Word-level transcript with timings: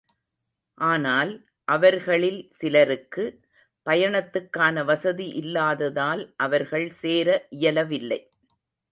ஆனால், 0.77 1.31
அவர்களில் 1.67 2.47
சிலருக்கு, 2.51 3.23
பயணத்துக்கான 3.85 4.85
வசதி 4.85 5.27
இல்லாததால் 5.33 6.33
அவர்கள் 6.37 6.89
சேர 6.89 7.27
இயலவில்லை. 7.49 8.19